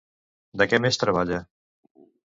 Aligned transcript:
De 0.61 0.67
què 0.71 0.81
més 0.87 1.01
treballa? 1.05 1.45